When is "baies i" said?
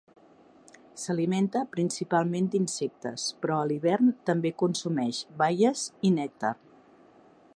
5.43-6.15